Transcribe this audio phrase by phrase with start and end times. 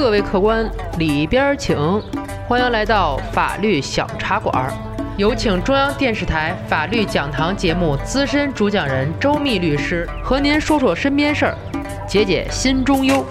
[0.00, 0.66] 各位客官
[0.98, 1.76] 里边请，
[2.48, 4.72] 欢迎来到法律小茶馆儿。
[5.18, 11.54] 有请中央电视台法律讲堂节目资深主讲人周密律师和您说说身边事儿，
[12.08, 13.22] 解解心中忧。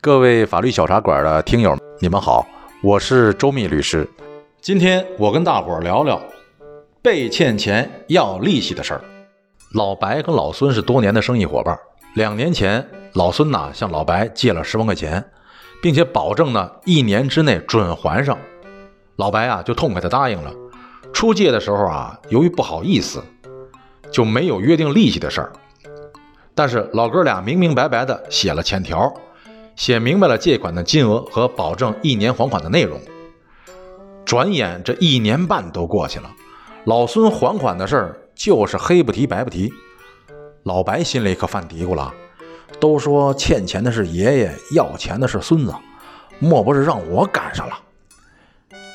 [0.00, 2.44] 各位法律小茶馆的听友，你们好，
[2.82, 4.04] 我是周密律师。
[4.60, 6.20] 今天我跟大伙儿聊聊
[7.00, 9.00] 被欠钱要利息的事儿。
[9.74, 11.78] 老白跟老孙是多年的生意伙伴，
[12.14, 15.22] 两年前老孙呐向老白借了十万块钱，
[15.82, 18.38] 并且保证呢一年之内准还上。
[19.16, 20.50] 老白啊就痛快的答应了。
[21.12, 23.22] 出借的时候啊，由于不好意思，
[24.10, 25.52] 就没有约定利息的事儿。
[26.54, 29.12] 但是老哥俩明明白白的写了欠条。
[29.76, 33.00] 写明白了借款的金额和保证一年还款的内容。
[34.24, 36.28] 转眼这一年半都过去了，
[36.84, 39.70] 老孙还款的事儿就是黑不提白不提。
[40.62, 42.14] 老白心里可犯嘀咕了，
[42.78, 45.74] 都说欠钱的是爷爷，要钱的是孙子，
[46.38, 47.76] 莫不是让我赶上了？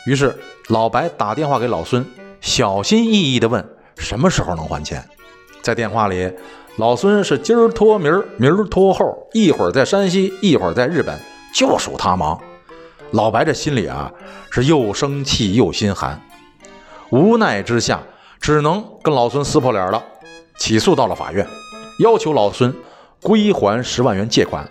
[0.07, 0.33] 于是
[0.69, 2.05] 老白打电话给老孙，
[2.39, 3.63] 小心翼翼地问
[3.97, 5.03] 什么时候能还钱。
[5.61, 6.31] 在电话里。
[6.77, 11.15] 老孙是今儿托明儿，明儿托后，一会儿在山西，一会儿在日本，
[11.53, 12.41] 就属他忙。
[13.11, 14.11] 老白这心里啊
[14.49, 16.19] 是又生气又心寒，
[17.11, 18.01] 无奈之下，
[18.43, 20.03] 只能跟老孙撕破脸了，
[20.57, 21.47] 起诉到了法院，
[21.99, 22.75] 要求老孙
[23.21, 24.69] 归还十万元借款，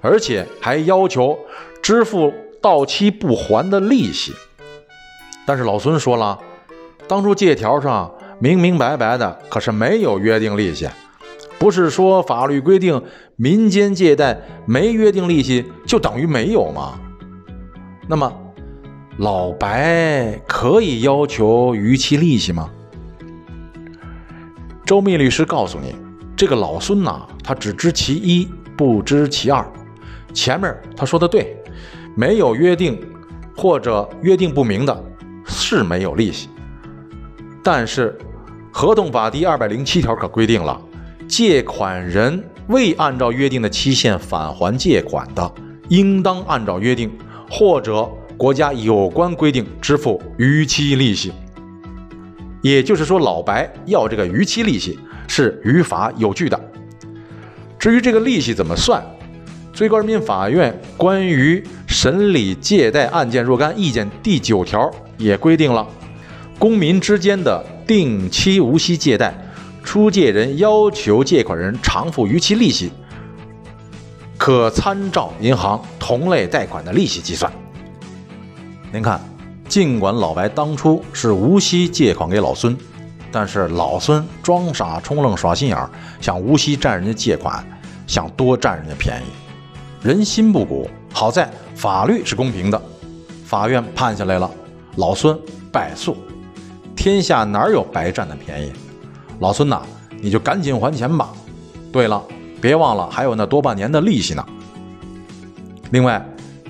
[0.00, 1.36] 而且还要求
[1.82, 4.32] 支付到期不还的利息。
[5.44, 6.38] 但是老孙说了，
[7.08, 10.88] 当初借条上明明白白的，可是没有约定利息。
[11.58, 13.02] 不是说法律规定
[13.34, 17.00] 民间借贷没约定利息就等于没有吗？
[18.06, 18.32] 那么
[19.16, 22.70] 老白可以要求逾期利息吗？
[24.88, 25.94] 周密律师告诉你，
[26.34, 29.62] 这个老孙呐，他只知其一，不知其二。
[30.32, 31.54] 前面他说的对，
[32.16, 32.98] 没有约定
[33.54, 35.04] 或者约定不明的，
[35.44, 36.48] 是没有利息。
[37.62, 38.16] 但是
[38.72, 40.80] 合同法第二百零七条可规定了。
[41.28, 45.52] 借款人未按照约定的期限返还借款的，
[45.88, 47.12] 应当按照约定
[47.50, 51.30] 或者国家有关规定支付逾期利息。
[52.60, 56.60] 也就是说，老白要这个逾期利息是于法有据的。
[57.78, 59.02] 至于这个利息怎么算，
[59.72, 65.86] 最高人民法院关于审理借贷案件若干意见第九条也规定了，
[66.58, 69.32] 公民之间的定期无息借贷。
[69.84, 72.92] 出借人要求借款人偿付逾期利息，
[74.36, 77.50] 可参照银行同类贷款的利息计算。
[78.92, 79.18] 您看，
[79.68, 82.74] 尽管老白当初是无息借款给老孙，
[83.30, 85.90] 但是老孙装傻充愣耍心眼儿，
[86.20, 87.62] 想无息占人家借款，
[88.06, 89.26] 想多占人家便宜，
[90.02, 90.88] 人心不古。
[91.12, 92.80] 好在法律是公平的，
[93.44, 94.50] 法院判下来了，
[94.96, 95.38] 老孙
[95.70, 96.16] 败诉。
[96.96, 98.72] 天下哪有白占的便宜？
[99.40, 99.82] 老孙呐，
[100.20, 101.30] 你就赶紧还钱吧。
[101.92, 102.22] 对了，
[102.60, 104.44] 别忘了还有那多半年的利息呢。
[105.90, 106.24] 另外，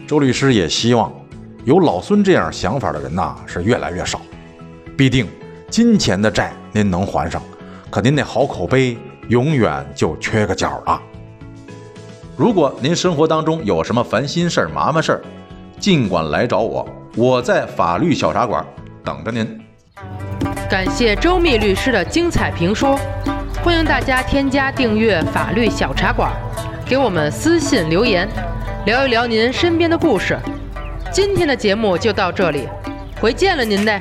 [0.06, 1.12] 周律师也希望
[1.64, 4.20] 有老孙这样想法的人呐是越来越少。
[4.96, 5.28] 必定
[5.70, 7.42] 金钱的债您能还上，
[7.90, 8.96] 可您那好口碑
[9.28, 11.00] 永远就缺个角了。
[12.36, 15.22] 如果您生活当中有什么烦心事儿、麻烦事儿，
[15.78, 18.64] 尽管来找我，我在法律小茶馆
[19.04, 19.60] 等着您。
[20.70, 22.98] 感谢周密律师的精彩评说，
[23.62, 26.32] 欢迎大家添加订阅法律小茶馆，
[26.86, 28.28] 给我们私信留言，
[28.86, 30.38] 聊一聊您身边的故事。
[31.10, 32.68] 今天的节目就到这里，
[33.20, 34.00] 回见了您嘞。